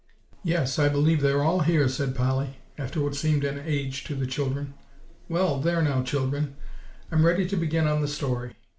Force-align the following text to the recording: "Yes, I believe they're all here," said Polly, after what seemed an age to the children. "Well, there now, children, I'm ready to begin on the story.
"Yes, 0.43 0.79
I 0.79 0.89
believe 0.89 1.21
they're 1.21 1.43
all 1.43 1.59
here," 1.59 1.87
said 1.87 2.15
Polly, 2.15 2.55
after 2.75 2.99
what 2.99 3.13
seemed 3.13 3.43
an 3.43 3.61
age 3.63 4.03
to 4.05 4.15
the 4.15 4.25
children. 4.25 4.73
"Well, 5.29 5.59
there 5.59 5.83
now, 5.83 6.01
children, 6.01 6.55
I'm 7.11 7.23
ready 7.23 7.47
to 7.47 7.55
begin 7.55 7.85
on 7.85 8.01
the 8.01 8.07
story. 8.07 8.55